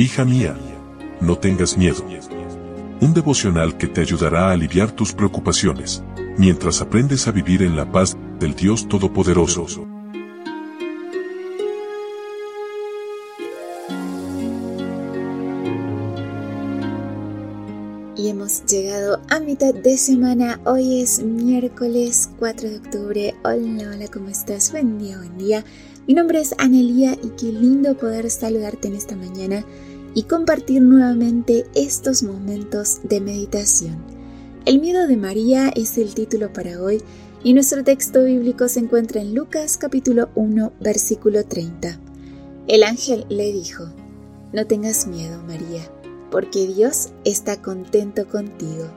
[0.00, 0.56] Hija mía,
[1.20, 2.04] no tengas miedo.
[3.00, 6.04] Un devocional que te ayudará a aliviar tus preocupaciones,
[6.36, 9.88] mientras aprendes a vivir en la paz del Dios Todopoderoso.
[18.16, 20.60] Y hemos llegado a mitad de semana.
[20.64, 23.34] Hoy es miércoles 4 de octubre.
[23.42, 24.70] Hola, hola, ¿cómo estás?
[24.70, 25.64] Buen día, buen día.
[26.08, 29.64] Mi nombre es Anelia y qué lindo poder saludarte en esta mañana
[30.14, 33.98] y compartir nuevamente estos momentos de meditación.
[34.64, 37.02] El miedo de María es el título para hoy
[37.44, 42.00] y nuestro texto bíblico se encuentra en Lucas capítulo 1 versículo 30.
[42.66, 43.84] El ángel le dijo,
[44.52, 45.88] No tengas miedo, María
[46.30, 48.90] porque Dios está contento contigo.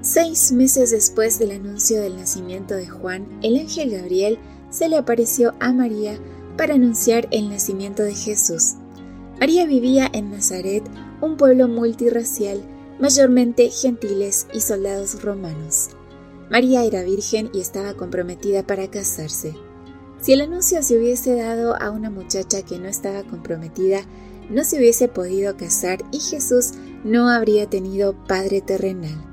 [0.00, 4.38] Seis meses después del anuncio del nacimiento de Juan, el ángel Gabriel
[4.70, 6.18] se le apareció a María
[6.56, 8.74] para anunciar el nacimiento de Jesús.
[9.40, 10.82] María vivía en Nazaret,
[11.20, 12.62] un pueblo multirracial,
[12.98, 15.90] mayormente gentiles y soldados romanos.
[16.50, 19.54] María era virgen y estaba comprometida para casarse.
[20.20, 24.00] Si el anuncio se hubiese dado a una muchacha que no estaba comprometida,
[24.50, 26.72] no se hubiese podido casar y Jesús
[27.04, 29.24] no habría tenido padre terrenal.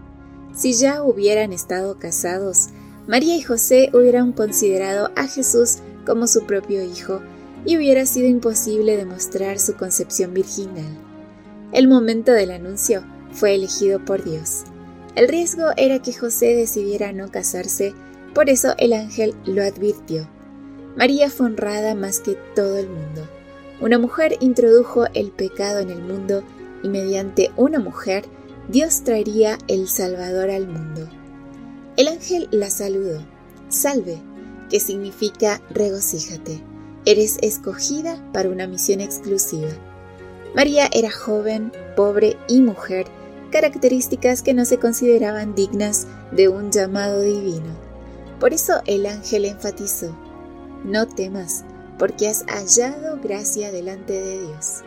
[0.53, 2.69] Si ya hubieran estado casados,
[3.07, 7.21] María y José hubieran considerado a Jesús como su propio hijo
[7.65, 10.85] y hubiera sido imposible demostrar su concepción virginal.
[11.71, 14.63] El momento del anuncio fue elegido por Dios.
[15.15, 17.93] El riesgo era que José decidiera no casarse,
[18.33, 20.27] por eso el ángel lo advirtió.
[20.95, 23.27] María fue honrada más que todo el mundo.
[23.81, 26.43] Una mujer introdujo el pecado en el mundo
[26.81, 28.25] y mediante una mujer
[28.69, 31.09] Dios traería el Salvador al mundo.
[31.97, 33.25] El ángel la saludó.
[33.69, 34.21] Salve,
[34.69, 36.61] que significa regocíjate.
[37.05, 39.69] Eres escogida para una misión exclusiva.
[40.53, 43.07] María era joven, pobre y mujer,
[43.49, 47.73] características que no se consideraban dignas de un llamado divino.
[48.41, 50.17] Por eso el ángel enfatizó,
[50.83, 51.63] no temas,
[51.97, 54.83] porque has hallado gracia delante de Dios.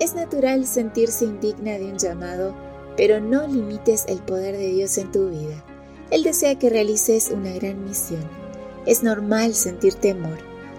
[0.00, 2.54] Es natural sentirse indigna de un llamado,
[2.98, 5.64] pero no limites el poder de Dios en tu vida.
[6.10, 8.22] Él desea que realices una gran misión.
[8.86, 10.38] Es normal sentir temor.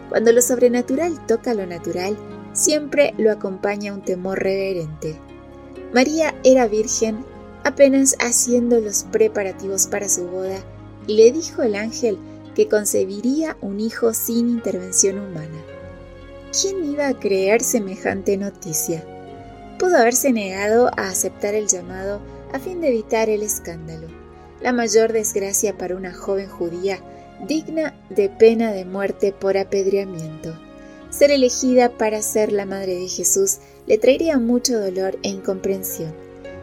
[0.09, 2.17] Cuando lo sobrenatural toca lo natural,
[2.53, 5.19] siempre lo acompaña un temor reverente.
[5.93, 7.25] María era virgen,
[7.63, 10.59] apenas haciendo los preparativos para su boda,
[11.05, 12.17] y le dijo el ángel
[12.55, 15.63] que concebiría un hijo sin intervención humana.
[16.59, 19.05] ¿Quién iba a creer semejante noticia?
[19.77, 22.19] Pudo haberse negado a aceptar el llamado
[22.53, 24.07] a fin de evitar el escándalo,
[24.61, 26.99] la mayor desgracia para una joven judía
[27.47, 30.57] digna de pena de muerte por apedreamiento.
[31.09, 36.13] Ser elegida para ser la madre de Jesús le traería mucho dolor e incomprensión.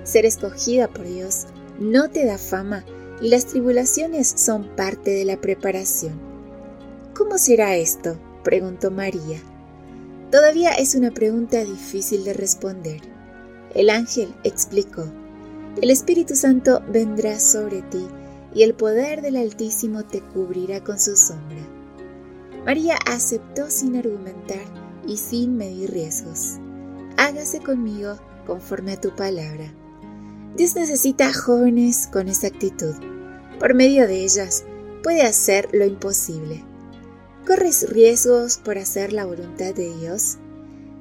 [0.02, 1.46] Ser escogida por Dios
[1.78, 2.84] no te da fama
[3.20, 6.20] y las tribulaciones son parte de la preparación.
[7.14, 8.18] ¿Cómo será esto?
[8.42, 9.40] preguntó María.
[10.30, 13.00] Todavía es una pregunta difícil de responder.
[13.74, 15.04] El ángel explicó,
[15.82, 18.06] el Espíritu Santo vendrá sobre ti
[18.54, 21.66] y el poder del Altísimo te cubrirá con su sombra.
[22.64, 24.64] María aceptó sin argumentar
[25.06, 26.58] y sin medir riesgos.
[27.16, 29.72] Hágase conmigo conforme a tu palabra.
[30.56, 32.94] Dios necesita jóvenes con esa actitud.
[33.58, 34.64] Por medio de ellas
[35.02, 36.64] puede hacer lo imposible.
[37.46, 40.38] ¿Corres riesgos por hacer la voluntad de Dios?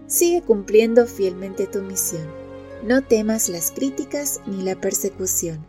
[0.07, 2.42] Sigue cumpliendo fielmente tu misión.
[2.83, 5.65] No temas las críticas ni la persecución.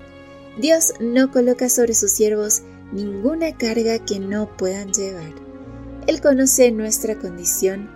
[0.61, 5.33] Dios no coloca sobre sus siervos ninguna carga que no puedan llevar.
[6.09, 7.89] Él conoce nuestra condición,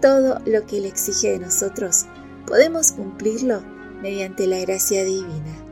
[0.00, 2.06] todo lo que Él exige de nosotros.
[2.46, 3.60] Podemos cumplirlo
[4.02, 5.66] mediante la gracia divina.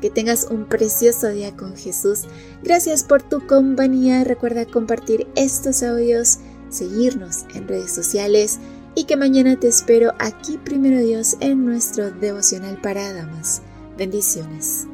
[0.00, 2.22] Que tengas un precioso día con Jesús.
[2.62, 4.22] Gracias por tu compañía.
[4.22, 6.38] Recuerda compartir estos audios,
[6.70, 8.60] seguirnos en redes sociales
[8.98, 13.62] y que mañana te espero aquí primero Dios en nuestro devocional para damas.
[13.96, 14.88] Bendiciones.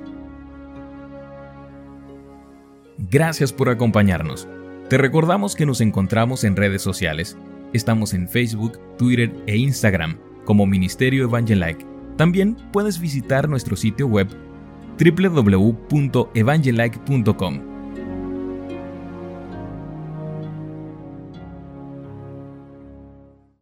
[3.10, 4.46] Gracias por acompañarnos.
[4.90, 7.38] Te recordamos que nos encontramos en redes sociales.
[7.72, 11.86] Estamos en Facebook, Twitter e Instagram como Ministerio Evangelike.
[12.18, 14.28] También puedes visitar nuestro sitio web
[14.98, 17.73] www.evangelike.com